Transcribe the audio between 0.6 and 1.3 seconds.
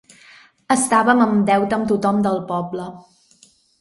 Estàvem